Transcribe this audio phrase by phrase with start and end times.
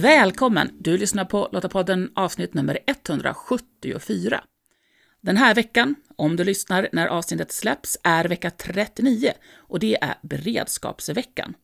[0.00, 0.70] Välkommen!
[0.78, 4.44] Du lyssnar på Lottapodden avsnitt nummer 174.
[5.20, 10.14] Den här veckan, om du lyssnar när avsnittet släpps, är vecka 39 och det är
[10.22, 11.54] beredskapsveckan.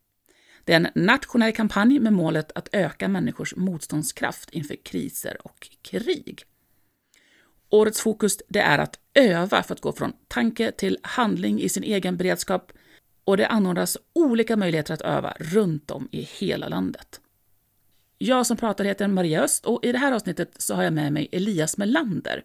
[0.65, 6.43] Det är en nationell kampanj med målet att öka människors motståndskraft inför kriser och krig.
[7.71, 11.85] Årets fokus det är att öva för att gå från tanke till handling i sin
[11.85, 12.73] egen beredskap
[13.25, 17.21] och det anordnas olika möjligheter att öva runt om i hela landet.
[18.19, 21.13] Jag som pratar heter Maria Öst och i det här avsnittet så har jag med
[21.13, 22.45] mig Elias Melander.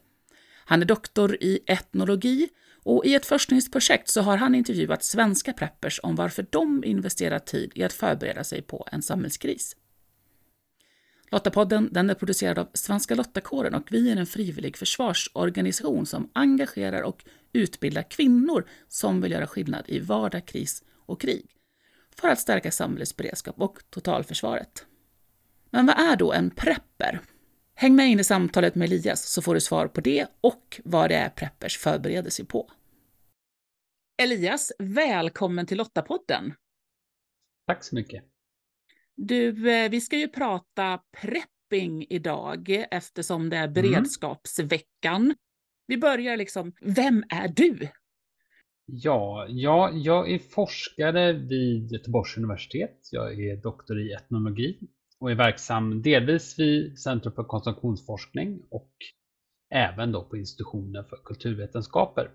[0.65, 2.49] Han är doktor i etnologi
[2.83, 7.71] och i ett forskningsprojekt så har han intervjuat svenska preppers om varför de investerar tid
[7.75, 9.75] i att förbereda sig på en samhällskris.
[11.31, 17.01] Lottapodden den är producerad av Svenska Lottakåren och vi är en frivillig försvarsorganisation som engagerar
[17.01, 21.45] och utbildar kvinnor som vill göra skillnad i vardag, kris och krig
[22.15, 24.85] för att stärka samhällets beredskap och totalförsvaret.
[25.71, 27.21] Men vad är då en prepper?
[27.73, 31.09] Häng med in i samtalet med Elias så får du svar på det och vad
[31.09, 32.71] det är preppers förbereder sig på.
[34.21, 36.53] Elias, välkommen till Lottapodden.
[37.67, 38.23] Tack så mycket.
[39.15, 43.73] Du, eh, vi ska ju prata prepping idag eftersom det är mm.
[43.73, 45.21] beredskapsveckan.
[45.21, 45.35] Mm.
[45.87, 47.87] Vi börjar liksom, vem är du?
[48.85, 53.09] Ja, ja, jag är forskare vid Göteborgs universitet.
[53.11, 54.79] Jag är doktor i etnologi
[55.21, 58.91] och är verksam delvis vid Centrum för konsumtionsforskning och
[59.69, 62.31] även då på institutionen för kulturvetenskaper.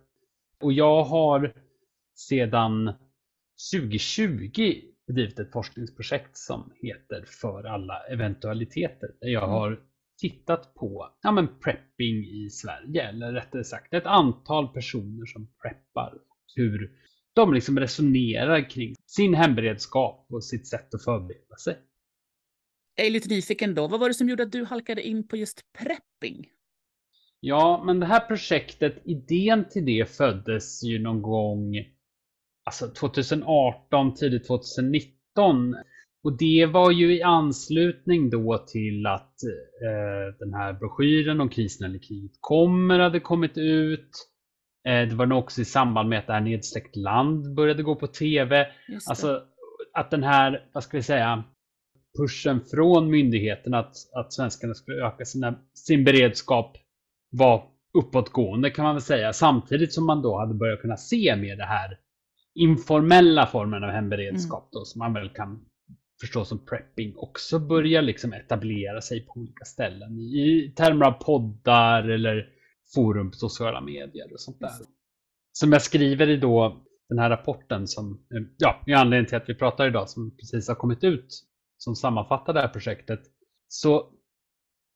[0.61, 1.53] Och jag har
[2.15, 2.93] sedan
[3.73, 9.11] 2020 bedrivit ett forskningsprojekt som heter För alla eventualiteter.
[9.21, 9.81] Där jag har
[10.21, 16.15] tittat på ja, men prepping i Sverige, eller rättare sagt ett antal personer som preppar.
[16.55, 16.93] Hur
[17.35, 21.77] de liksom resonerar kring sin hemberedskap och sitt sätt att förbereda sig.
[22.97, 23.87] Jag är lite nyfiken då.
[23.89, 26.47] Vad var det som gjorde att du halkade in på just prepping?
[27.41, 31.75] Ja, men det här projektet, idén till det föddes ju någon gång
[32.65, 35.75] alltså 2018, tidigt 2019.
[36.25, 39.43] Och det var ju i anslutning då till att
[39.83, 44.11] eh, den här broschyren om krisen eller kriget kommer hade kommit ut.
[44.89, 47.97] Eh, det var nog också i samband med att det här nedsläckt land började gå
[47.97, 48.67] på tv.
[49.09, 49.43] Alltså
[49.93, 51.45] att den här, vad ska vi säga,
[52.17, 56.77] pushen från myndigheterna att, att svenskarna skulle öka sina, sin beredskap
[57.31, 59.33] var uppåtgående kan man väl säga.
[59.33, 61.99] Samtidigt som man då hade börjat kunna se med det här
[62.55, 64.69] informella formen av hemberedskap mm.
[64.73, 65.65] då, som man väl kan
[66.21, 72.09] förstå som prepping också börjar liksom etablera sig på olika ställen i termer av poddar
[72.09, 72.49] eller
[72.95, 74.71] forum på sociala medier och sånt där.
[75.53, 78.27] Som jag skriver i då den här rapporten som
[78.59, 81.43] ja, är anledningen till att vi pratar idag som precis har kommit ut
[81.79, 83.21] som sammanfattar det här projektet.
[83.69, 84.13] Så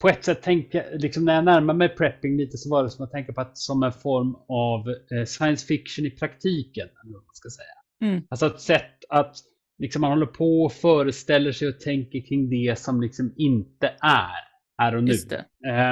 [0.00, 3.04] på ett sätt tänka, liksom när jag närmar mig prepping lite så var det som
[3.04, 6.88] att tänka på att som en form av eh, science fiction i praktiken.
[6.88, 8.10] Eller vad man ska säga.
[8.12, 8.22] Mm.
[8.30, 9.36] Alltså ett sätt att
[9.78, 14.50] liksom man håller på och föreställer sig och tänker kring det som liksom inte är
[14.78, 15.12] här och nu.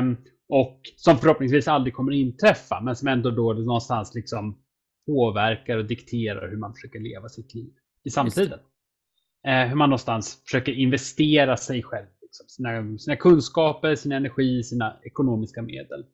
[0.01, 0.17] Um,
[0.49, 4.59] och som förhoppningsvis aldrig kommer inträffa men som ändå då någonstans liksom
[5.07, 7.73] påverkar och dikterar hur man försöker leva sitt liv
[8.05, 8.59] i samtiden.
[9.47, 14.97] Eh, hur man någonstans försöker investera sig själv liksom, sina, sina kunskaper, sin energi, sina
[15.03, 16.05] ekonomiska medel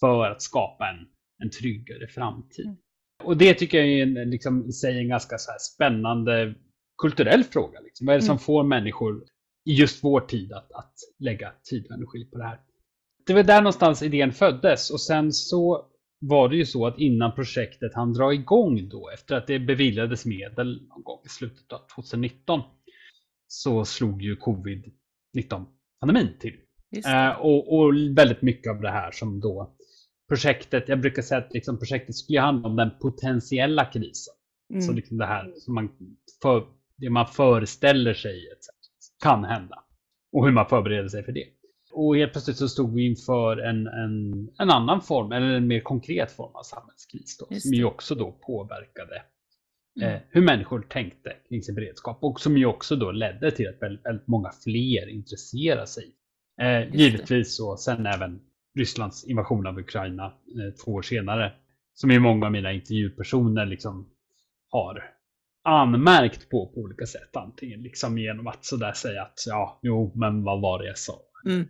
[0.00, 1.06] för att skapa en,
[1.42, 2.66] en tryggare framtid.
[2.66, 2.76] Mm.
[3.24, 6.54] Och det tycker jag är en, liksom, i sig en ganska så spännande
[7.02, 7.80] kulturell fråga.
[7.80, 8.06] Liksom.
[8.06, 8.38] Vad är det som mm.
[8.38, 9.24] får människor
[9.64, 12.60] i just vår tid att, att lägga tid och energi på det här?
[13.26, 15.86] Det var där någonstans idén föddes och sen så
[16.18, 20.26] var det ju så att innan projektet hann dra igång då efter att det beviljades
[20.26, 22.60] medel någon gång i slutet av 2019
[23.46, 24.92] så slog ju covid
[25.38, 26.56] 19-pandemin till.
[27.06, 29.76] Eh, och, och, väldigt mycket av det här som då
[30.28, 34.34] projektet, jag brukar säga att liksom projektet skulle handla om den potentiella krisen.
[34.72, 34.82] Mm.
[34.82, 35.88] Så liksom det här som man,
[36.42, 36.66] för,
[36.96, 38.42] det man föreställer sig
[39.22, 39.84] kan hända.
[40.32, 41.44] Och hur man förbereder sig för det.
[41.98, 45.80] Och helt plötsligt så stod vi inför en, en, en annan form, eller en mer
[45.80, 47.38] konkret form av samhällskris.
[47.38, 49.22] Då, som ju också då påverkade
[50.00, 50.14] Mm.
[50.14, 53.82] Eh, hur människor tänkte kring sin beredskap och som ju också då ledde till att
[53.82, 56.04] väldigt, väldigt många fler intresserar sig.
[56.60, 58.40] Eh, givetvis så sen även
[58.78, 61.52] Rysslands invasion av Ukraina eh, två år senare
[61.94, 64.08] som ju många av mina intervjupersoner liksom
[64.70, 65.04] har
[65.64, 67.36] anmärkt på på olika sätt.
[67.36, 71.20] Antingen liksom genom att sådär säga att ja, jo, men vad var det jag sa?
[71.46, 71.68] Mm.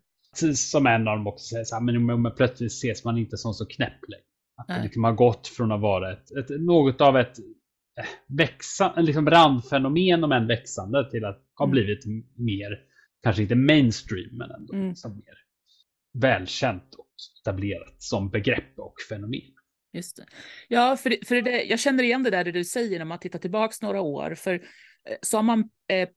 [0.55, 3.55] Som en av dem också säger så här, men, men plötsligt ses man inte som
[3.55, 4.23] så knäpp längre.
[4.57, 7.37] Att det liksom har gått från att vara ett, ett, något av ett
[8.27, 11.73] växa, liksom randfenomen om en växande till att ha mm.
[11.73, 12.05] blivit
[12.37, 12.79] mer
[13.23, 14.89] kanske inte mainstream, men ändå Mm.
[14.89, 15.35] liksom mer
[16.19, 17.07] välkänt och
[17.43, 19.41] etablerat som begrepp och fenomen.
[19.93, 20.25] Just det.
[20.69, 23.19] Ja, för, det- för det, jag känner igen det där det du säger när man
[23.19, 24.35] tittar tillbaks några år.
[24.35, 24.61] För eh,
[25.23, 26.09] sa man eh,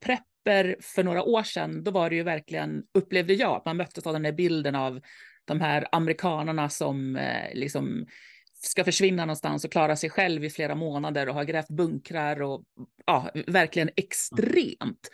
[0.44, 4.06] prepper för några år sedan, då var det ju verkligen, upplevde jag, att man möttes
[4.06, 5.00] av den där bilden av
[5.44, 8.06] de här amerikanerna som eh, liksom
[8.54, 12.62] ska försvinna någonstans och klara sig själv i flera månader och har grävt bunkrar och
[13.06, 15.08] ja, verkligen extremt.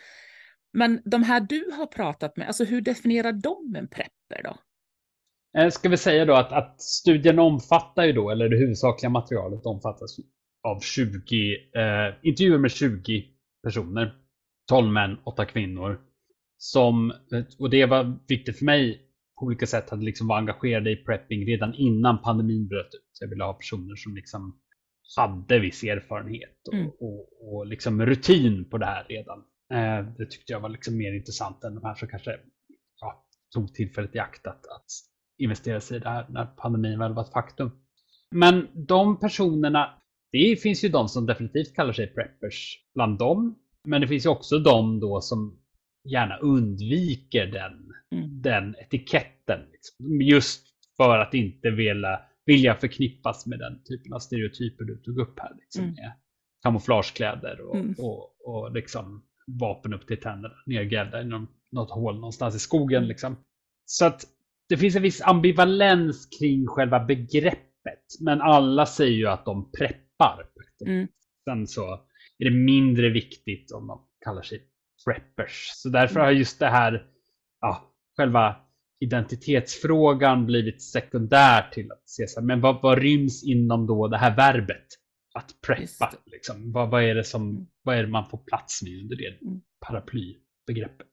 [0.73, 4.57] Men de här du har pratat med, alltså hur definierar de en prepper då?
[5.59, 9.65] Eh, Ska vi säga då att, att studien omfattar ju då, eller det huvudsakliga materialet
[9.65, 10.17] omfattas
[10.63, 13.25] av 20 eh, intervjuer med 20
[13.63, 14.15] personer.
[14.69, 15.99] 12 män, 8 kvinnor.
[16.57, 17.13] Som,
[17.59, 19.01] och det var viktigt för mig
[19.39, 23.09] på olika sätt, att liksom vara engagerade i prepping redan innan pandemin bröt ut.
[23.11, 24.59] Så jag ville ha personer som liksom
[25.17, 26.89] hade viss erfarenhet och, Mm.
[26.99, 29.39] och, och liksom rutin på det här redan.
[29.73, 32.31] Eh, det tyckte jag var liksom mer intressant än de här som kanske
[33.01, 34.85] ja, tog tillfället i akt att, att
[35.37, 37.71] investera sig i det här när pandemin väl var ett faktum.
[38.31, 39.89] Men de personerna,
[40.31, 43.55] det finns ju de som definitivt kallar sig preppers bland dem.
[43.89, 45.59] Men det finns ju också de då som
[46.09, 48.41] gärna undviker den, Mm.
[48.41, 49.59] den etiketten.
[49.71, 50.21] Liksom.
[50.21, 55.39] Just för att inte vilja, vilja förknippas med den typen av stereotyper du tog upp
[55.39, 55.55] här.
[55.59, 55.95] Liksom, Mm.
[55.95, 56.11] med
[56.63, 57.95] kamouflagekläder och, Mm.
[57.97, 59.23] och, och liksom
[59.59, 63.07] vapen upp till tänderna nergrävda i någon, något hål någonstans i skogen.
[63.07, 63.35] Liksom.
[63.85, 64.25] Så att
[64.69, 68.05] det finns en viss ambivalens kring själva begreppet.
[68.19, 70.45] Men alla säger ju att de preppar.
[70.85, 71.07] Mm.
[71.49, 72.01] Sen så
[72.39, 74.63] är det mindre viktigt om de kallar sig
[75.05, 75.71] preppers.
[75.75, 77.05] Så därför har just det här,
[77.61, 78.55] ja, själva
[78.99, 84.17] identitetsfrågan blivit sekundär till att se så här, men vad, vad ryms inom då det
[84.17, 84.85] här verbet?
[85.33, 86.13] Att preppa.
[86.25, 86.71] Liksom.
[86.71, 87.67] Vad, vad, är det som, Mm.
[87.83, 89.61] vad är det man får plats med under det Mm.
[89.87, 91.07] paraplybegreppet?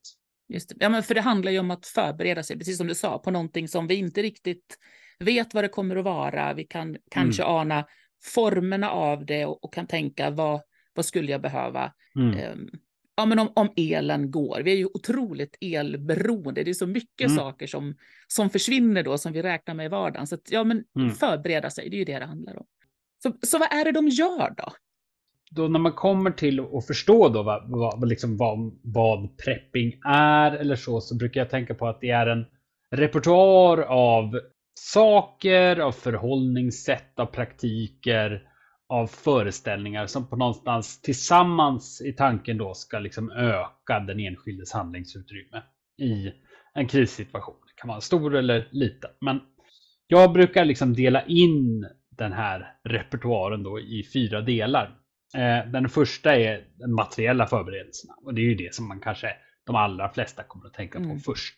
[0.49, 0.77] Just det.
[0.81, 3.31] Ja, men för det handlar ju om att förbereda sig, precis som du sa, på
[3.31, 4.79] någonting som vi inte riktigt
[5.19, 6.55] vet vad det kommer att vara.
[6.55, 7.87] Vi kan kanske ana
[8.35, 10.61] formerna av det och, och kan tänka vad,
[10.97, 11.93] vad skulle jag behöva?
[12.17, 12.39] Mm.
[12.39, 12.71] Ehm,
[13.17, 14.61] ja, men om, om elen går.
[14.65, 16.65] Vi är ju otroligt elberoende.
[16.65, 17.37] Det är så mycket Mm.
[17.37, 17.95] saker som,
[18.27, 20.27] som försvinner då, som vi räknar med i vardagen.
[20.27, 21.11] Så att, ja, men Mm.
[21.11, 22.67] förbereda sig, det är ju det det handlar om.
[23.23, 24.73] Så, så vad är det de gör då?
[25.51, 30.53] då när man kommer till att förstå då vad, vad, liksom vad, vad prepping är
[30.53, 32.45] eller så, så brukar jag tänka på att det är en
[32.91, 34.41] repertoar av
[34.75, 38.43] saker, av förhållningssätt, av praktiker,
[38.89, 45.63] av föreställningar som på någonstans tillsammans i tanken då ska liksom öka den enskildes handlingsutrymme
[46.03, 46.33] i
[46.75, 47.57] en krissituation.
[47.67, 49.11] Det kan vara stor eller liten.
[49.21, 49.41] Men
[50.07, 54.99] jag brukar liksom dela in den här repertoaren då i fyra delar.
[55.37, 59.29] Eh, Den första är den materiella förberedelserna och det är ju det som man kanske
[59.67, 61.19] de allra flesta kommer att tänka på Mm.
[61.19, 61.55] först.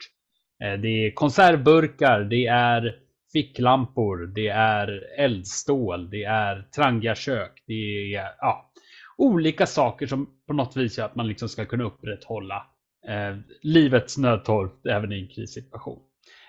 [0.64, 2.96] Eh, Det är konservburkar, det är
[3.32, 8.72] ficklampor, det är eldstål, det är trangiga kök, det är ja,
[9.16, 12.66] olika saker som på något vis gör att man liksom ska kunna upprätthålla
[13.08, 16.02] eh, livets nödtorft även i en krissituation.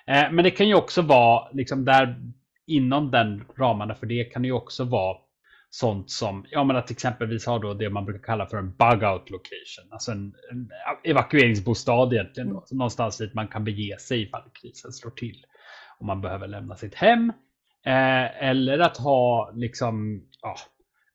[0.08, 2.16] Eh, men det kan ju också vara liksom där
[2.68, 5.18] inom den ramarna för det kan det ju också vara
[5.70, 9.04] sånt som, ja men att exempelvis ha då det man brukar kalla för en bug
[9.04, 9.92] out location.
[9.92, 10.70] Alltså en, en
[11.04, 12.50] evakueringsbostad egentligen.
[12.50, 12.78] Då, Mm.
[12.78, 15.46] någonstans dit man kan bege sig ifall krisen slår till.
[16.00, 17.34] Om man behöver lämna sitt hem.
[17.86, 20.56] Eh, eller att ha liksom ja,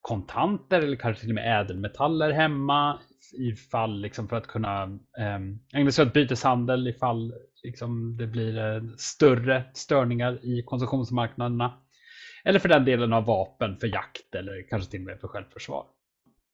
[0.01, 2.99] kontanter eller kanske till och med ädelmetaller hemma.
[3.39, 4.83] Ifall liksom för att kunna
[5.19, 11.73] eh, ägna sig åt byteshandel ifall liksom, det blir eh, större störningar i konsumtionsmarknaderna.
[12.45, 15.85] Eller för den delen av vapen för jakt eller kanske till och med för självförsvar.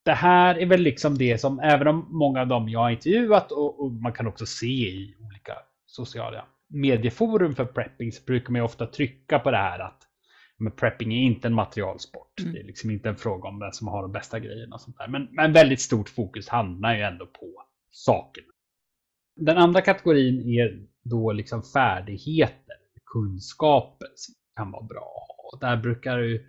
[0.05, 3.53] Det här är väl liksom det som, även om många av dem jag har intervjuat
[3.53, 5.53] och, och man kan också se i olika
[5.87, 10.07] sociala medieforum för prepping så brukar man ju ofta trycka på det här att
[10.61, 12.41] men prepping är inte en materialsport.
[12.41, 12.53] Mm.
[12.53, 14.99] Det är liksom inte en fråga om vem som har de bästa grejerna och sånt
[14.99, 15.09] där.
[15.09, 18.47] Men, men väldigt stort fokus hamnar ju ändå på sakerna.
[19.37, 22.77] Den andra kategorin är då liksom färdigheter,
[23.13, 25.27] kunskaper som kan vara bra.
[25.53, 26.47] Och där brukar ju,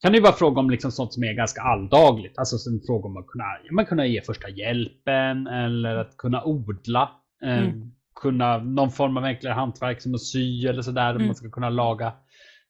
[0.00, 2.38] kan det ju vara fråga om liksom sånt som är ganska alldagligt.
[2.38, 7.10] Alltså en fråga om att kunna, man kunna ge första hjälpen eller att kunna odla.
[7.42, 7.92] Eh, Mm.
[8.22, 11.10] Kunna någon form av enklare hantverk som att sy eller sådär.
[11.10, 11.26] Mm.
[11.26, 12.12] Man ska kunna laga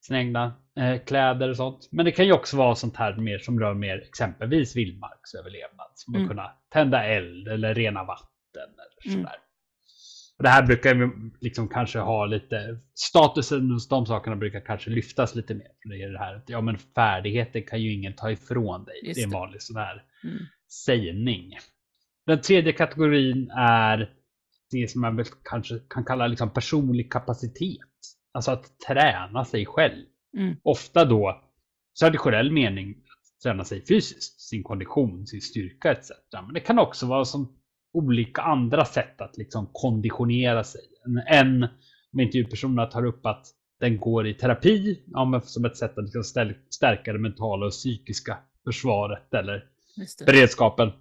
[0.00, 1.88] sina egna eh, kläder och sånt.
[1.92, 5.86] Men det kan ju också vara sånt här mer som rör mer exempelvis vildmarksöverlevnad.
[5.94, 6.24] Som Mm.
[6.24, 9.22] att kunna tända eld eller rena vatten eller Mm.
[9.24, 9.36] sådär.
[10.38, 14.90] Och det här brukar vi liksom kanske ha lite, statusen hos de sakerna brukar kanske
[14.90, 15.68] lyftas lite mer.
[15.82, 18.94] För det är det här ja men färdigheter kan ju ingen ta ifrån dig.
[19.04, 20.38] Just det är en vanlig sån här Mm.
[20.86, 21.58] sägning.
[22.26, 24.10] Den tredje kategorin är
[24.72, 27.78] det som man väl kanske kan kalla liksom personlig kapacitet.
[28.34, 30.04] Alltså att träna sig själv.
[30.38, 30.56] Mm.
[30.62, 31.42] Ofta då
[32.00, 32.94] traditionell mening
[33.42, 36.10] träna sig fysiskt, sin kondition, sin styrka etc.
[36.32, 37.58] Men det kan också vara som
[37.92, 40.82] olika andra sätt att liksom konditionera sig.
[41.26, 41.68] En
[42.12, 43.46] med intervjupersonerna tar upp att
[43.80, 46.24] den går i terapi ja, som ett sätt att liksom
[46.70, 49.64] stärka det mentala och psykiska försvaret eller
[50.26, 50.92] beredskapen.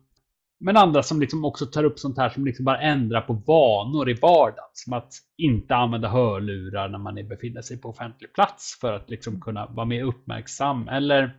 [0.64, 4.10] Men andra som liksom också tar upp sånt här som liksom bara ändrar på vanor
[4.10, 4.70] i vardagen.
[4.74, 9.42] Som att inte använda hörlurar när man befinner sig på offentlig plats för att liksom
[9.42, 10.88] kunna vara mer uppmärksam.
[10.88, 11.36] Eller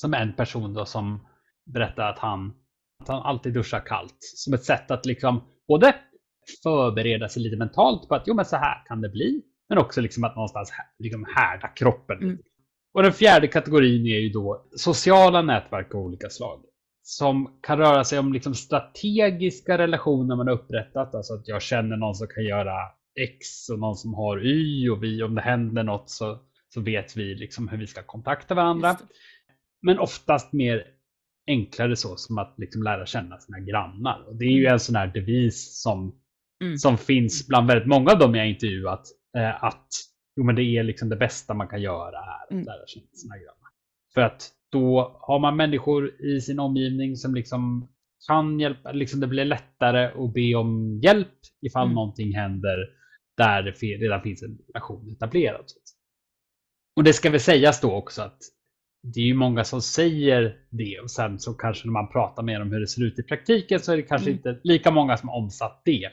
[0.00, 1.26] som en person då som
[1.64, 2.54] berättar att han,
[3.02, 4.18] att han alltid duschar kallt.
[4.20, 5.94] Som ett sätt att liksom både
[6.62, 9.42] förbereda sig lite mentalt på att jo men så här kan det bli.
[9.68, 12.22] Men också liksom att någonstans liksom härda kroppen.
[12.22, 12.38] Mm.
[12.94, 16.64] Och den fjärde kategorin är ju då sociala nätverk av olika slag.
[17.08, 21.14] Som kan röra sig om liksom strategiska relationer man har upprättat.
[21.14, 22.74] Alltså att jag känner någon som kan göra
[23.20, 26.38] X och någon som har Y och vi om det händer något så,
[26.74, 28.96] så vet vi liksom hur vi ska kontakta varandra.
[29.82, 30.86] Men oftast mer
[31.46, 34.24] enklare så som att liksom lära känna sina grannar.
[34.28, 34.72] Och det är ju mm.
[34.72, 36.20] en sån här devis som,
[36.62, 36.78] mm.
[36.78, 39.02] som finns bland väldigt många av dem jag intervjuat.
[39.38, 39.88] Eh, att
[40.36, 42.64] jo, men det är liksom det bästa man kan göra är att mm.
[42.64, 43.70] lära känna sina grannar.
[44.14, 47.88] För att då har man människor i sin omgivning som liksom
[48.26, 48.92] kan hjälpa.
[48.92, 51.94] Liksom det blir lättare att be om hjälp ifall mm.
[51.94, 52.76] någonting händer
[53.36, 55.64] där det redan finns en relation etablerad.
[56.96, 58.38] Och det ska väl sägas då också att
[59.02, 62.60] det är ju många som säger det och sen så kanske när man pratar med
[62.60, 64.38] dem hur det ser ut i praktiken så är det kanske mm.
[64.38, 66.10] inte lika många som har omsatt det.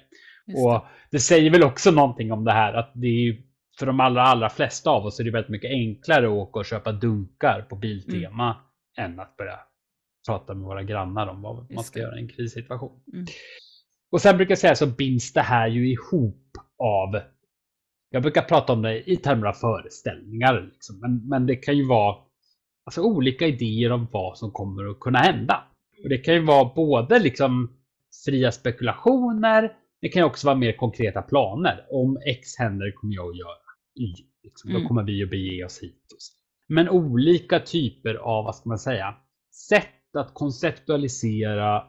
[0.48, 3.43] Just och det säger väl också någonting om det här att det är ju
[3.80, 6.65] för de allra, allra flesta av oss är det väldigt mycket enklare att åka och
[6.65, 8.62] köpa dunkar på Biltema
[8.98, 9.12] mm.
[9.12, 9.60] än att börja
[10.27, 13.03] prata med våra grannar om vad man ska göra i en krissituation.
[13.13, 13.25] Mm.
[14.12, 17.22] Och sen brukar jag säga så binds det här ju ihop av
[18.13, 20.70] jag brukar prata om det i termer av föreställningar.
[20.74, 21.00] Liksom.
[21.00, 22.15] Men, men det kan ju vara
[22.86, 25.63] alltså, olika idéer om vad som kommer att kunna hända.
[26.03, 27.77] Och det kan ju vara både liksom
[28.25, 29.75] fria spekulationer.
[30.01, 31.86] Det kan också vara mer konkreta planer.
[31.89, 33.62] Om X händer kommer jag att göra
[33.96, 34.14] Y.
[34.44, 34.70] Liksom.
[34.70, 34.82] Mm.
[34.82, 36.08] Då kommer vi att bege oss hit.
[36.68, 39.16] Men olika typer av, vad ska man säga,
[39.70, 41.84] sätt att konceptualisera,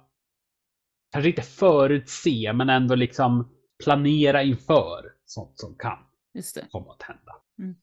[1.12, 5.98] kanske inte förutse, men ändå liksom planera inför sånt som kan
[6.70, 7.32] komma att hända.
[7.58, 7.74] Mm.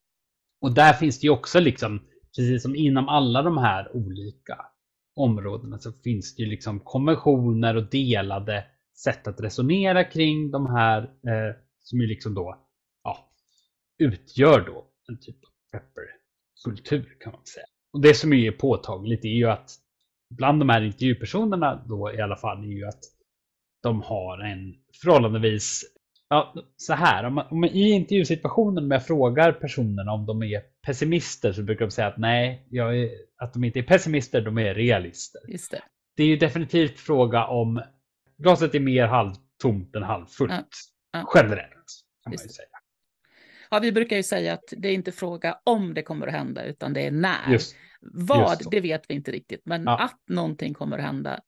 [0.62, 2.00] Och där finns det ju också liksom
[2.36, 4.66] precis som inom alla de här olika
[5.16, 8.66] områdena så finns det ju liksom konventioner och delade
[9.04, 12.68] sätt att resonera kring de här eh, som ju liksom då
[14.02, 17.66] utgör då en typ av prepper-kultur kan man säga.
[17.94, 19.72] Och det som är påtagligt är ju att
[20.38, 23.04] bland de här intervjupersonerna då i alla fall är ju att
[23.84, 25.84] de har en förhållandevis
[26.32, 30.62] Ja, så här, om, man, om I intervjusituationen när jag frågar personerna om de är
[30.86, 33.10] pessimister så brukar de säga att nej, är,
[33.44, 35.42] att de inte är pessimister, de är realister.
[35.48, 35.82] Just det.
[36.18, 37.82] det är ju definitivt fråga om
[38.38, 40.52] glaset är mer halvtomt än halvfullt.
[40.52, 40.64] Ja.
[41.12, 41.32] Ja.
[41.36, 41.92] Generellt
[42.24, 42.68] kan man ju säga.
[43.72, 46.64] Ja, vi brukar ju säga att det är inte fråga om det kommer att hända,
[46.64, 47.52] utan det är när.
[47.52, 50.00] Just, Vad, just det vet vi inte riktigt, men ja.
[50.00, 51.40] att någonting kommer att hända,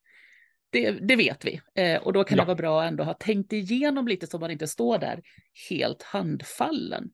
[0.70, 1.62] det, det vet vi.
[1.76, 2.44] Eh, och då kan ja.
[2.44, 5.22] det vara bra att ändå ha tänkt igenom lite så man inte står där
[5.70, 7.10] helt handfallen.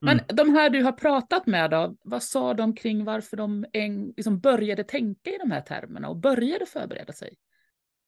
[0.00, 0.36] Men mm.
[0.36, 4.40] de här du har pratat med, då, vad sa de kring varför de en, liksom
[4.40, 7.34] började tänka i de här termerna och började förbereda sig?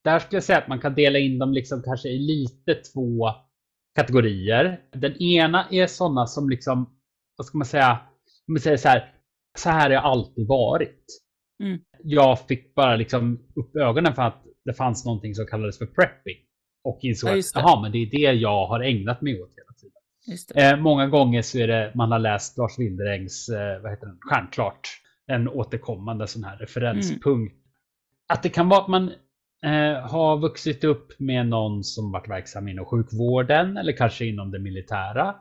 [0.05, 3.31] Där skulle jag säga att man kan dela in dem liksom kanske i lite två
[3.99, 4.81] kategorier.
[4.93, 6.91] Den ena är sådana som liksom,
[7.37, 8.01] vad ska man säga,
[8.49, 9.13] om man säger så här,
[9.59, 11.05] så här har jag alltid varit.
[11.63, 11.79] Mm.
[12.03, 16.37] Jag fick bara liksom upp ögonen för att det fanns någonting som kallades för prepping.
[16.85, 19.73] Och insåg ja, att jaha, men det är det jag har ägnat mig åt hela
[19.81, 20.73] tiden.
[20.73, 24.19] Eh, många gånger så är det man har läst Lars Wilderängs eh, vad heter den?
[24.21, 24.89] Stjärnklart.
[25.27, 27.53] En återkommande sån här referenspunkt.
[27.55, 27.65] Mm.
[28.29, 29.13] Att det kan vara att man
[29.65, 34.59] eh, har vuxit upp med någon som varit verksam inom sjukvården eller kanske inom det
[34.59, 35.35] militära.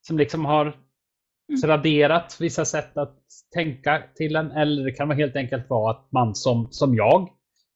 [0.00, 1.60] Som liksom har mm.
[1.64, 3.18] raderat vissa sätt att
[3.54, 4.50] tänka till en.
[4.50, 7.28] Eller det kan vara helt enkelt vara att man som, som jag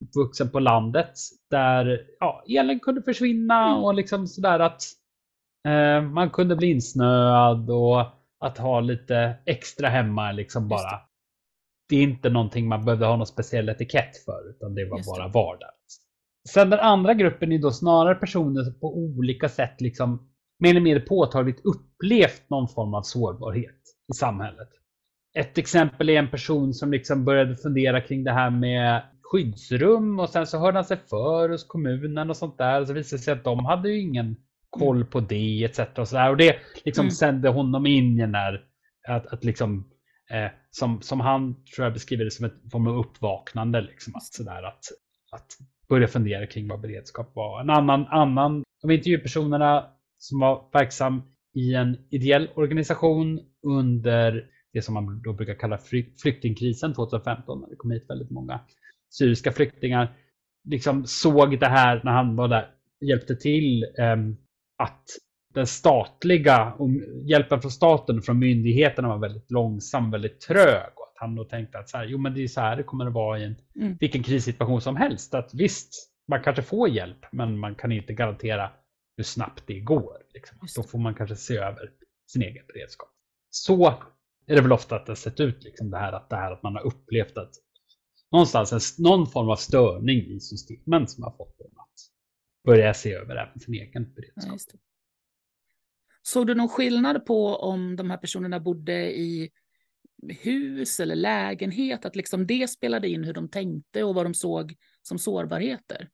[0.05, 1.13] uppvuxen på landet
[1.49, 3.83] där ja, elen kunde försvinna mm.
[3.83, 4.81] och liksom sådär att
[5.67, 8.05] eh, man kunde bli insnöad och
[8.39, 11.08] att ha lite extra hemma liksom bara.
[11.89, 11.95] Det.
[11.95, 15.27] är inte någonting man behövde ha någon speciell etikett för utan det var Just bara
[15.27, 15.69] vardag.
[16.49, 20.29] Sen den andra gruppen är då snarare personer som på olika sätt liksom
[20.59, 23.81] mer eller mindre påtagligt upplevt någon form av sårbarhet
[24.13, 24.69] i samhället.
[25.37, 30.29] Ett exempel är en person som liksom började fundera kring det här med skyddsrum och
[30.29, 32.81] sen så hörde han sig för hos kommunen och sånt där.
[32.81, 34.35] Och så visade det sig att de hade ju ingen
[34.69, 35.79] koll på det etc.
[35.97, 36.29] Och, så där.
[36.29, 36.55] och det
[36.85, 37.11] liksom Mm.
[37.11, 38.61] sände honom in i den där
[39.07, 39.89] att, att liksom
[40.31, 44.23] eh, som, som han tror jag beskriver det som ett form av uppvaknande liksom att
[44.23, 44.83] sådär att,
[45.31, 45.57] att
[45.89, 47.61] börja fundera kring vad beredskap var.
[47.61, 51.21] En annan, annan av intervjupersonerna som var verksam
[51.55, 55.79] i en ideell organisation under det som man då brukar kalla
[56.21, 58.59] flyktingkrisen 2015 när det kom hit väldigt många
[59.09, 60.17] syriska flyktingar.
[60.63, 62.71] Liksom såg det här när han var där,
[63.01, 64.17] hjälpte till eh,
[64.77, 65.05] att
[65.53, 66.73] den statliga
[67.25, 70.89] hjälpen från staten och från myndigheterna var väldigt långsam, väldigt trög.
[70.95, 72.83] Och att han då tänkte att så här, jo, men det är så här det
[72.83, 73.97] kommer att vara i en, Mm.
[73.99, 75.33] vilken krissituation som helst.
[75.33, 78.71] Att visst, man kanske får hjälp, men man kan inte garantera
[79.17, 80.17] hur snabbt det går.
[80.33, 80.57] Liksom.
[80.75, 81.91] Då får man kanske se över
[82.31, 83.09] sin egen beredskap.
[83.49, 83.87] Så
[84.47, 86.51] är det väl ofta att det har sett ut, liksom det här att, det här
[86.51, 87.51] att man har upplevt att
[88.31, 91.93] någonstans någon form av störning i systemen som har fått dem att
[92.65, 94.59] börja se över även sin egen Ja, beredskap.
[94.73, 94.79] det.
[96.33, 99.49] Såg du någon skillnad på om de här personerna bodde i
[100.43, 102.05] hus eller lägenhet?
[102.05, 106.09] Att liksom det spelade in hur de tänkte och vad de såg som sårbarheter?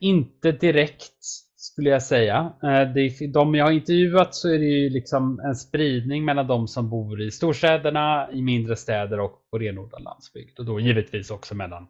[0.00, 1.24] Inte direkt
[1.56, 2.52] skulle jag säga.
[2.62, 6.90] Eh, De jag har intervjuat så är det ju liksom en spridning mellan de som
[6.90, 10.58] bor i storstäderna, i mindre städer och på renodlad landsbygd.
[10.58, 11.86] Och då givetvis också mellan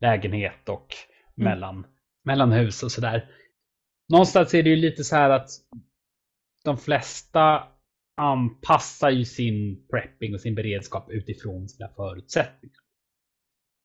[0.00, 0.86] lägenhet och
[1.38, 1.50] Mm.
[1.52, 1.86] mellan,
[2.24, 3.30] mellan hus och sådär.
[4.08, 5.48] Någonstans är det ju lite så här att
[6.64, 7.62] de flesta
[8.16, 12.76] anpassar ju sin prepping och sin beredskap utifrån sina förutsättningar.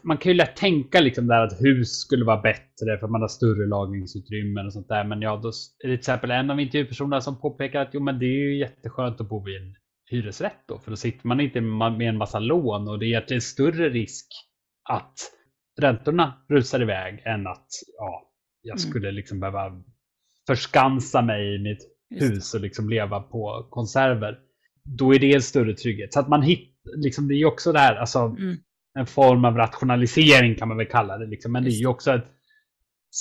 [0.03, 3.27] Man kan ju lätt tänka liksom där att hus skulle vara bättre för man har
[3.27, 5.03] större lagringsutrymmen och sånt där.
[5.03, 8.20] Men ja, då är det till exempel en av intervjupersonerna som påpekar att jo, men
[8.20, 9.75] det är ju jätteskönt att bo i en
[10.10, 13.42] hyresrätt då, för då sitter man inte med en massa lån och det är egentligen
[13.42, 14.27] större risk
[14.90, 15.14] att
[15.81, 18.90] räntorna rusar iväg än att ja, jag Mm.
[18.90, 19.83] skulle liksom behöva
[20.48, 21.95] förskansa mig i mitt.
[22.09, 24.39] Hus och liksom leva på konserver.
[24.83, 26.13] Då är det en större trygghet.
[26.13, 28.57] Så att man hittar, liksom, det är också det här, alltså Mm.
[29.00, 31.25] en form av rationalisering kan man väl kalla det.
[31.27, 31.51] Liksom.
[31.51, 32.25] Men det är Just ju också ett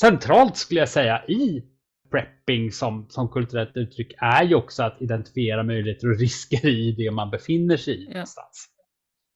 [0.00, 1.62] centralt skulle jag säga i
[2.10, 7.10] prepping som, som kulturellt uttryck är ju också att identifiera möjligheter och risker i det
[7.10, 8.10] man befinner sig i Ja.
[8.10, 8.68] någonstans.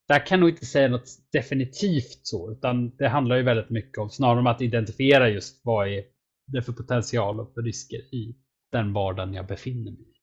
[0.08, 4.10] Där kan nog inte säga något definitivt så, utan det handlar ju väldigt mycket om
[4.10, 6.02] snarare om att identifiera just vad är
[6.46, 8.36] det för potential och för risker i
[8.72, 10.14] den vardagen jag befinner mig i.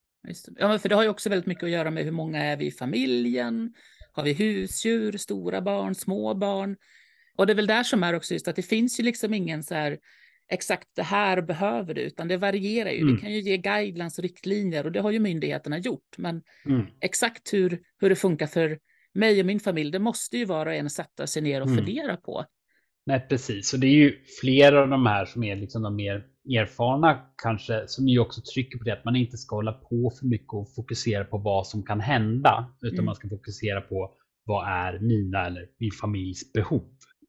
[0.60, 2.58] Ja, men för det har ju också väldigt mycket att göra med hur många är
[2.58, 3.74] vi i familjen?
[4.12, 6.78] Har vi husdjur, stora barn, små barn?
[7.38, 9.64] Och det är väl där som är också just att det finns ju liksom ingen
[9.64, 9.98] så här
[10.52, 13.00] exakt det här behöver du, utan det varierar ju.
[13.02, 13.16] Mm.
[13.16, 16.18] Vi kan ju ge guidelines och riktlinjer och det har ju myndigheterna gjort.
[16.18, 16.86] Men Mm.
[17.02, 18.80] exakt hur, hur det funkar för
[19.14, 21.78] mig och min familj, det måste ju var och en sätta sig ner och Mm.
[21.86, 22.46] fundera på.
[23.06, 23.74] Nej, precis.
[23.74, 27.88] Och det är ju flera av de här som är liksom de mer erfarna kanske,
[27.88, 30.74] som ju också trycker på det att man inte ska hålla på för mycket och
[30.76, 33.06] fokusera på vad som kan hända, utan Mm.
[33.06, 34.14] man ska fokusera på
[34.46, 36.84] vad är mina eller min familjs behov?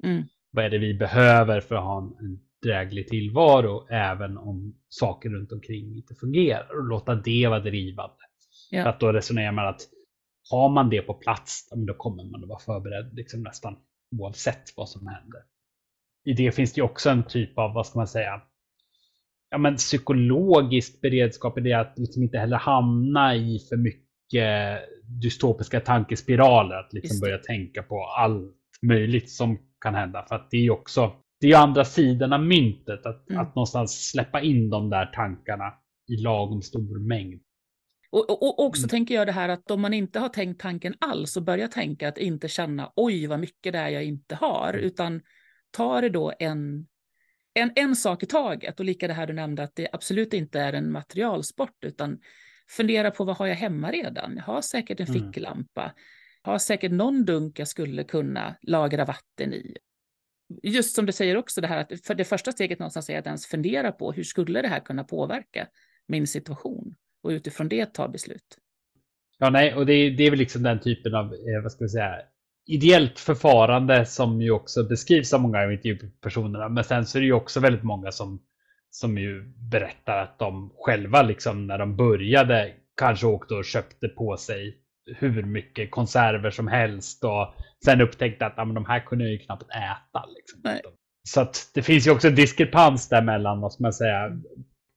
[0.04, 0.22] Mm.
[0.50, 5.28] Vad är det vi behöver för att ha en, en dräglig tillvaro, även om saker
[5.30, 8.16] runt omkring inte fungerar och låta det vara drivande.
[8.70, 8.82] Ja.
[8.82, 9.80] För att då resonerar man att
[10.50, 13.76] har man det på plats, då kommer man att vara förberedd liksom nästan
[14.18, 15.40] oavsett vad som händer.
[16.24, 18.42] I det finns det också en typ av, vad ska man säga,
[19.56, 24.80] ja, men psykologiskt beredskap i det att liksom inte heller hamna i för mycket
[25.22, 26.74] dystopiska tankespiraler.
[26.76, 30.24] Att liksom Just börja tänka på allt möjligt som kan hända.
[30.28, 33.06] För att det är ju också, det är ju andra sidan av myntet.
[33.06, 33.42] Att, Mm.
[33.42, 35.72] att någonstans släppa in de där tankarna
[36.08, 37.40] i lagom stor mängd.
[38.10, 38.88] Och, och, och också Mm.
[38.88, 42.08] tänker jag det här att om man inte har tänkt tanken alls och börjar tänka
[42.08, 44.84] att inte känna oj vad mycket det är jag inte har, Mm.
[44.84, 45.20] utan
[45.76, 46.86] ta det då en,
[47.56, 48.78] en, en sak i taget.
[48.80, 52.18] Och lika det här du nämnde att det absolut inte är en materialsport, utan
[52.68, 54.36] fundera på vad har jag hemma redan?
[54.36, 55.22] Jag har säkert en Mm.
[55.32, 55.92] ficklampa.
[56.44, 59.76] Jag har säkert någon dunk jag skulle kunna lagra vatten i.
[60.62, 63.26] Just som du säger också det här att för det första steget någonstans är att
[63.26, 65.68] ens fundera på hur skulle det här kunna påverka
[66.08, 68.58] min situation och utifrån det ta beslut.
[69.38, 71.84] Ja, nej, och det, är- det är väl liksom den typen av, eh, vad ska
[71.84, 72.16] vi säga,
[72.66, 76.68] ideellt förfarande som ju också beskrivs av många av intervjupersonerna.
[76.68, 78.42] Men sen så är det ju också väldigt många som,
[78.90, 84.36] som ju berättar att de själva liksom när de började kanske åkte och köpte på
[84.36, 84.76] sig
[85.18, 89.32] hur mycket konserver som helst och sen upptäckte att ja, men de här kunde jag
[89.32, 90.24] ju knappt äta.
[90.36, 90.90] Liksom.
[91.28, 94.38] Så att det finns ju också en diskrepans där mellan, vad ska man säga,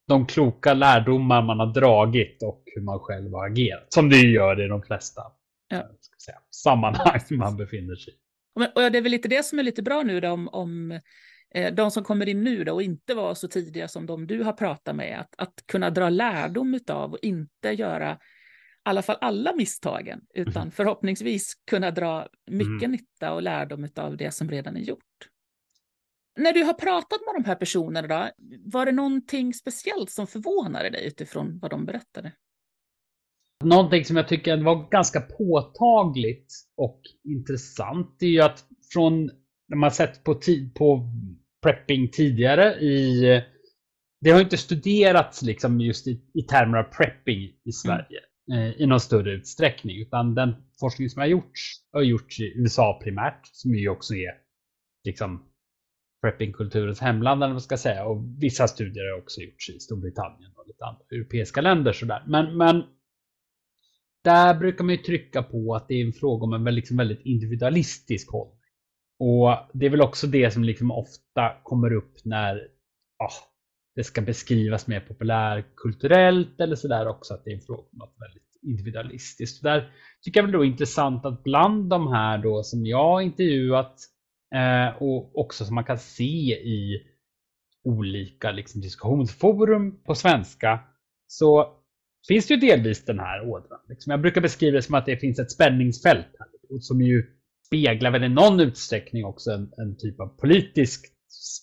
[0.07, 3.93] de kloka lärdomar man har dragit och hur man själv har agerat.
[3.93, 5.21] Som det ju gör i de flesta
[5.69, 5.83] Ja.
[6.25, 8.17] Säga, sammanhang man befinner sig i.
[8.75, 10.99] Och det är väl lite det som är lite bra nu då, om, om
[11.55, 14.43] Eh, de som kommer in nu då och inte var så tidiga som de du
[14.43, 18.17] har pratat med, att, att kunna dra lärdom av och inte göra i
[18.83, 20.71] alla fall alla misstagen, utan mm.
[20.71, 22.91] förhoppningsvis kunna dra mycket mm.
[22.91, 25.29] nytta och lärdom av det som redan är gjort.
[26.37, 28.29] När du har pratat med de här personerna, då,
[28.65, 32.31] var det någonting speciellt som förvånade dig utifrån vad de berättade?
[33.63, 39.25] Någonting som jag tycker var ganska påtagligt och intressant är ju att från
[39.67, 41.09] när man sett på, tid, på
[41.63, 43.43] prepping tidigare i
[44.21, 47.71] det har inte studerats liksom just i, i termer av prepping i.
[47.71, 48.19] Sverige
[48.51, 48.61] mm.
[48.61, 50.01] eh, i någon större utsträckning.
[50.01, 54.31] Utan den forskning som har gjorts har gjorts i USA primärt, som ju också är
[55.03, 55.45] liksom
[56.21, 58.05] preppingkulturens hemland eller vad man ska säga.
[58.05, 61.93] Och vissa studier har också gjorts i Storbritannien och lite andra europeiska länder.
[61.93, 62.23] Sådär.
[62.27, 62.83] Men, men
[64.23, 67.25] där brukar man ju trycka på att det är en fråga om en liksom väldigt
[67.25, 68.59] individualistisk hållning.
[69.19, 72.55] Och det är väl också det som liksom ofta kommer upp när
[73.19, 73.33] oh,
[73.95, 78.15] det ska beskrivas mer populärkulturellt eller sådär också att det är en fråga om något
[78.19, 79.63] väldigt individualistiskt.
[79.63, 83.95] Där tycker jag väl då är intressant att bland de här då som jag intervjuat
[84.55, 87.03] eh, och också som man kan se i
[87.83, 90.79] olika liksom, diskussionsforum på svenska
[91.27, 91.78] så
[92.27, 93.79] finns det ju delvis den här ådran.
[93.89, 94.11] Liksom.
[94.11, 97.23] Jag brukar beskriva det som att det finns ett spänningsfält här, som ju
[97.65, 101.05] speglar väl i någon utsträckning också en, en typ av politisk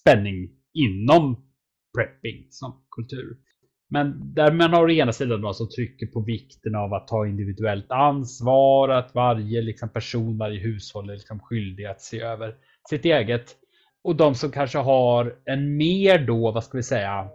[0.00, 1.46] spänning inom
[1.96, 3.36] prepping som kultur.
[3.88, 7.26] Men där man har å ena sidan då som trycker på vikten av att ta
[7.26, 12.54] individuellt ansvar, att varje liksom, person, varje hushåll är liksom skyldig att se över
[12.88, 13.56] sitt eget.
[14.04, 17.28] Och de som kanske har en mer då, vad ska vi säga,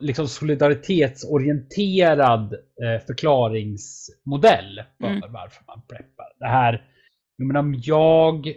[0.00, 5.32] liksom solidaritetsorienterad eh, förklaringsmodell för mm.
[5.32, 6.32] varför man preppar.
[6.38, 6.84] Det här
[7.38, 8.54] men om jag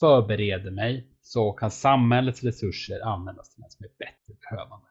[0.00, 4.86] förbereder mig så kan samhällets resurser användas till något som är bättre behövande.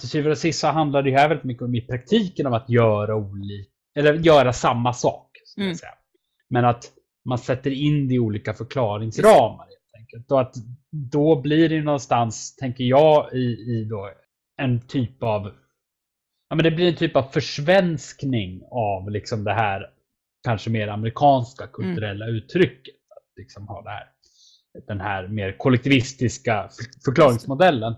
[0.00, 2.70] Till syvende och sist så handlar det här väldigt mycket om i praktiken om att
[2.70, 5.30] göra olika, eller göra samma sak.
[5.56, 5.74] Mm.
[5.74, 5.94] Säga.
[6.48, 6.92] Men att
[7.24, 9.64] man sätter in det i olika förklaringsramar.
[9.64, 10.30] Helt enkelt.
[10.30, 10.54] Och att
[10.90, 14.10] då blir det någonstans, tänker jag, i, i då
[14.60, 15.52] en typ av
[16.50, 19.90] Ja, men det blir en typ av försvenskning av liksom det här
[20.44, 21.72] kanske mer amerikanska mm.
[21.72, 22.36] kulturella mm.
[22.36, 22.94] uttrycket.
[23.16, 24.06] Att liksom ha det här,
[24.86, 26.70] den här mer kollektivistiska
[27.04, 27.94] förklaringsmodellen.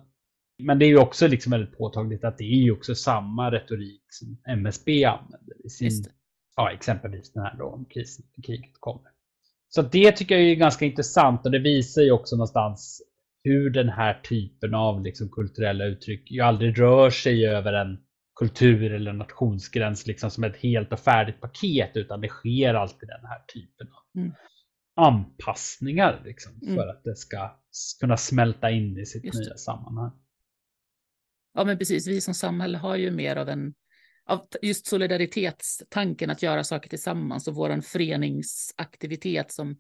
[0.63, 4.03] Men det är ju också liksom väldigt påtagligt att det är ju också samma retorik
[4.09, 6.05] som MSB använder i sin,
[6.57, 9.11] ja, exempelvis den här då om krisen, kriget kommer.
[9.69, 13.03] Så det tycker jag är ganska intressant och det visar ju också någonstans
[13.45, 17.99] hur den här typen av liksom kulturella uttryck ju aldrig rör sig över en
[18.35, 23.25] kultur eller nationsgräns liksom som ett helt och färdigt paket utan det sker alltid den
[23.25, 24.33] här typen av mm.
[24.97, 26.77] anpassningar liksom, mm.
[26.77, 27.61] för att det ska
[28.01, 30.13] kunna smälta in i sitt just nya sammanhang.
[31.55, 33.75] Ja men precis, vi som samhälle har ju mer av en
[34.27, 39.77] av just solidaritetstanken att göra saker tillsammans och våran föreningsaktivitet som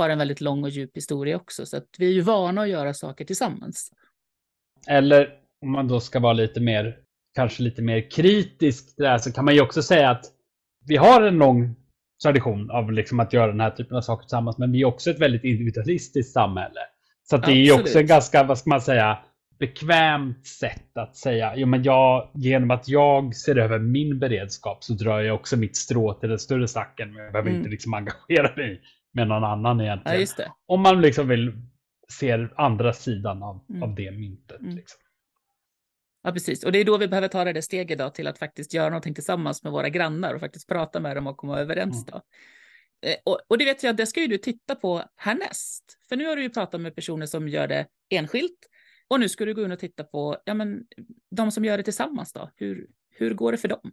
[0.00, 1.66] har en väldigt lång och djup historia också.
[1.66, 3.92] Så att vi är ju vana att göra saker tillsammans.
[4.86, 5.28] Eller
[5.62, 6.96] om man då ska vara lite mer
[7.34, 10.24] kanske lite mer kritisk där så kan man ju också säga att
[10.86, 11.76] vi har en lång
[12.22, 14.58] tradition av liksom att göra den här typen av saker tillsammans.
[14.58, 16.80] Men vi är också ett väldigt individualistiskt samhälle.
[17.22, 19.18] Så det är ju också en ganska, vad ska man säga,
[19.58, 24.92] bekvämt sätt att säga, jo men jag, genom att jag ser över min beredskap så
[24.92, 27.14] drar jag också mitt strå till den större stacken.
[27.14, 27.60] Men jag behöver mm.
[27.60, 28.80] inte liksom engagera mig
[29.12, 30.26] med någon annan egentligen.
[30.38, 31.52] Ja, Om man liksom vill
[32.08, 33.82] se andra sidan av, mm.
[33.82, 34.60] av det myntet.
[34.60, 34.76] Mm.
[34.76, 35.00] Liksom.
[36.22, 36.64] Ja, precis.
[36.64, 38.88] Och det är då vi behöver ta det där steget då, till att faktiskt göra
[38.88, 41.96] någonting tillsammans med våra grannar och faktiskt prata med dem och komma överens.
[41.96, 42.06] Mm.
[42.06, 42.22] Då.
[43.08, 45.98] Eh, och, och, det vet jag, det ska ju du titta på härnäst.
[46.08, 48.58] För nu har du ju pratat med personer som gör det enskilt.
[49.08, 50.86] Och nu ska du gå in och titta på ja, men,
[51.30, 52.32] de som gör det tillsammans.
[52.32, 52.50] Då.
[52.56, 53.92] Hur, hur går det för dem?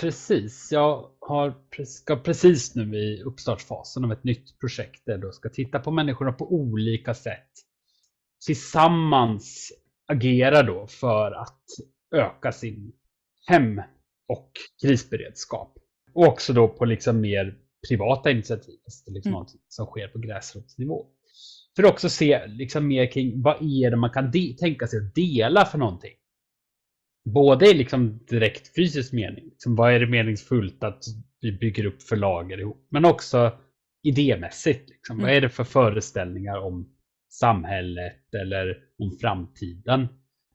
[0.00, 1.54] Precis, jag har,
[1.84, 6.32] ska precis nu i uppstartsfasen av ett nytt projekt där jag ska titta på människorna
[6.32, 7.50] på olika sätt
[8.46, 9.72] tillsammans
[10.06, 11.64] agera då för att
[12.14, 12.92] öka sin
[13.46, 13.82] hem
[14.28, 14.50] och
[14.82, 15.78] krisberedskap.
[16.12, 19.46] Och också då på liksom mer privata initiativ, alltså liksom mm.
[19.68, 21.06] som sker på gräsrotsnivå.
[21.76, 25.14] För att också se liksom mer kring vad är det man kan tänka sig att
[25.14, 26.14] dela för någonting.
[27.34, 31.04] Både i liksom direkt fysisk mening, liksom vad är det meningsfullt att
[31.40, 33.58] vi bygger upp för lager ihop, men också
[34.02, 34.90] idémässigt.
[34.90, 35.16] Liksom.
[35.16, 35.26] Mm.
[35.26, 36.96] Vad är det för föreställningar om
[37.28, 40.08] samhället eller om framtiden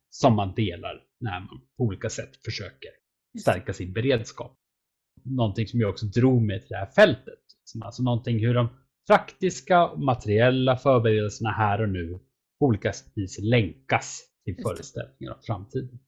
[0.10, 2.90] som man delar när man på olika sätt försöker
[3.42, 4.58] stärka sin beredskap.
[5.24, 7.40] Någonting som jag också drog mig till det här fältet.
[7.82, 8.68] Alltså någonting hur de
[9.08, 12.20] praktiska och materiella förberedelserna här och nu
[12.60, 16.00] på olika vis länkas till föreställningar av framtiden.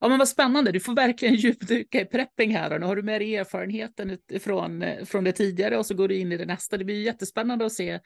[0.00, 0.72] Ja, men vad spännande.
[0.72, 2.78] Du får verkligen djupdyka i prepping här.
[2.78, 6.16] Nu har du med dig erfarenheten från, eh, från det tidigare och så går du
[6.16, 6.76] in i det nästa.
[6.76, 8.00] Det blir jättespännande att se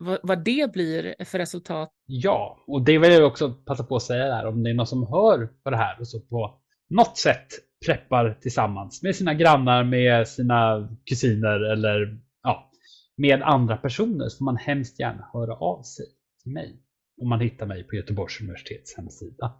[0.00, 1.90] vad, vad det blir för resultat.
[2.06, 4.86] Ja, och det vill jag också passa på att säga där om det är någon
[4.86, 7.46] som hör på det här och så på något sätt
[7.86, 12.70] preppar tillsammans med sina grannar, med sina kusiner eller ja,
[13.16, 16.06] med andra personer så får man hemskt gärna höra av sig
[16.42, 16.82] till mig.
[17.22, 19.52] Om man hittar mig på Göteborgs universitets hemsida.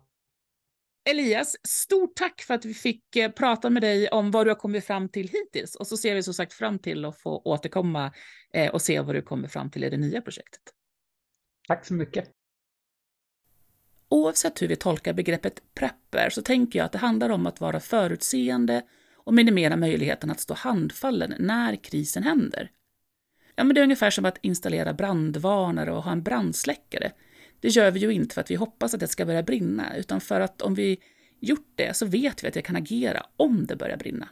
[1.04, 4.56] Elias, stort tack för att vi fick eh, prata med dig om vad du har
[4.56, 5.74] kommit fram till hittills.
[5.74, 8.12] Och så ser vi som sagt fram till att få återkomma
[8.52, 10.62] eh, och se vad du kommer fram till i det nya projektet.
[11.68, 12.30] Tack så mycket.
[14.08, 17.80] Oavsett hur vi tolkar begreppet prepper så tänker jag att det handlar om att vara
[17.80, 18.82] förutseende
[19.14, 22.70] och minimera möjligheten att stå handfallen när krisen händer.
[23.54, 27.12] Ja, men det är ungefär som att installera brandvarnare och ha en brandsläckare.
[27.62, 30.20] Det gör vi ju inte för att vi hoppas att det ska börja brinna, utan
[30.20, 30.98] för att om vi
[31.40, 34.28] gjort det så vet vi att jag kan agera om det börjar brinna.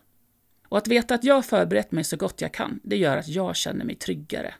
[0.68, 3.56] Och att veta att jag förberett mig så gott jag kan, det gör att jag
[3.56, 4.54] känner mig tryggare.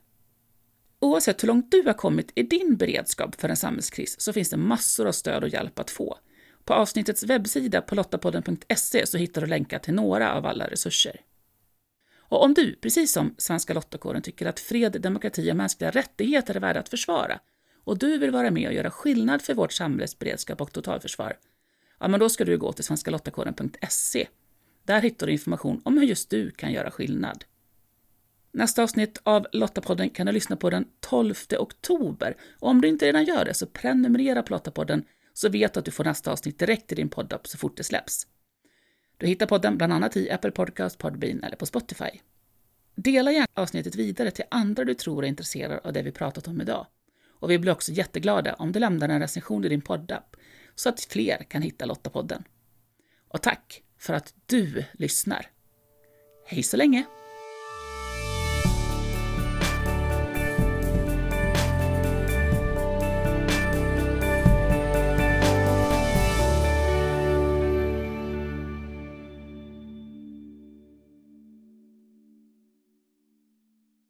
[1.01, 4.57] Oavsett hur långt du har kommit i din beredskap för en samhällskris så finns det
[4.57, 6.19] massor av stöd och hjälp att få.
[6.65, 11.21] På avsnittets webbsida på lottapodden.se så hittar du länkar till några av alla resurser.
[12.17, 16.61] Och om du, precis som Svenska Lottakåren, tycker att fred, demokrati och mänskliga rättigheter är
[16.61, 17.41] värda att försvara
[17.85, 21.37] och du vill vara med och göra skillnad för vårt samhälles beredskap och totalförsvar,
[21.99, 24.29] ja, men då ska du gå till svenskalottakåren.se.
[24.85, 27.45] Där hittar du information om hur just du kan göra skillnad.
[28.53, 32.37] Nästa avsnitt av Lottapodden kan du lyssna på den 12 oktober.
[32.61, 35.85] Och om du inte redan gör det så prenumerera på Lottapodden så vet du att
[35.85, 38.27] du får nästa avsnitt direkt i din poddapp så fort det släpps.
[39.17, 42.11] Du hittar podden bland annat i Apple Podcast, Podbean eller på Spotify.
[42.95, 46.61] Dela gärna avsnittet vidare till andra du tror är intresserade av det vi pratat om
[46.61, 46.87] idag.
[47.41, 50.37] Och vi blir också jätteglada om du lämnar en recension i din poddapp
[50.75, 52.45] så att fler kan hitta Lottapodden.
[53.29, 55.47] Och tack för att du lyssnar.
[56.47, 57.05] Hej så länge!